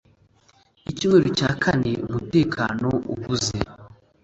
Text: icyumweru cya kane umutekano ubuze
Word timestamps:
icyumweru 0.91 1.29
cya 1.39 1.51
kane 1.63 1.91
umutekano 2.05 2.89
ubuze 3.13 3.57